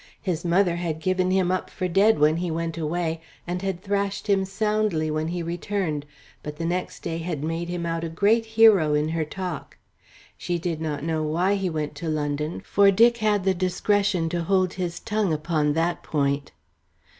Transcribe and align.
His 0.19 0.43
mother 0.43 0.77
had 0.77 0.97
given 0.99 1.29
him 1.29 1.51
up 1.51 1.69
for 1.69 1.87
dead 1.87 2.17
when 2.17 2.37
he 2.37 2.49
went 2.49 2.75
away, 2.75 3.21
and 3.45 3.61
had 3.61 3.83
thrashed 3.83 4.25
him 4.25 4.45
soundly 4.45 5.11
when 5.11 5.27
he 5.27 5.43
returned, 5.43 6.07
but 6.41 6.55
the 6.55 6.65
next 6.65 7.03
day 7.03 7.19
had 7.19 7.43
made 7.43 7.69
him 7.69 7.85
out 7.85 8.03
a 8.03 8.09
great 8.09 8.43
hero 8.47 8.95
in 8.95 9.09
her 9.09 9.23
talk. 9.23 9.77
She 10.35 10.57
did 10.57 10.81
not 10.81 11.03
know 11.03 11.21
why 11.21 11.53
he 11.53 11.69
went 11.69 11.93
to 11.97 12.09
London, 12.09 12.61
for 12.65 12.89
Dick 12.89 13.17
had 13.17 13.43
the 13.43 13.53
discretion 13.53 14.27
to 14.29 14.41
hold 14.41 14.73
his 14.73 14.99
tongue 14.99 15.33
upon 15.33 15.73
that 15.73 16.01
point. 16.01 16.51